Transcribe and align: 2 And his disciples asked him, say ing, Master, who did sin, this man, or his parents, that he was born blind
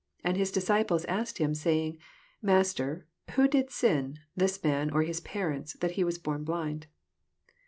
2 0.23 0.29
And 0.29 0.35
his 0.37 0.51
disciples 0.51 1.05
asked 1.05 1.37
him, 1.37 1.53
say 1.53 1.85
ing, 1.85 1.99
Master, 2.41 3.05
who 3.35 3.47
did 3.47 3.69
sin, 3.69 4.17
this 4.35 4.63
man, 4.63 4.89
or 4.89 5.03
his 5.03 5.19
parents, 5.21 5.73
that 5.73 5.91
he 5.91 6.03
was 6.03 6.17
born 6.17 6.43
blind 6.43 6.87